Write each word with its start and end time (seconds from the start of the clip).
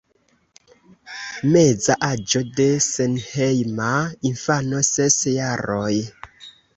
Meza 1.55 1.97
aĝo 2.07 2.41
de 2.59 2.65
senhejma 2.85 3.91
infano: 4.31 4.81
ses 4.89 5.19
jaroj. 5.35 5.93